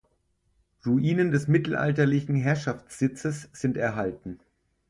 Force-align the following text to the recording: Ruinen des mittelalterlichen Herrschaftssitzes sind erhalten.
Ruinen 0.83 1.29
des 1.31 1.47
mittelalterlichen 1.47 2.35
Herrschaftssitzes 2.35 3.49
sind 3.53 3.77
erhalten. 3.77 4.39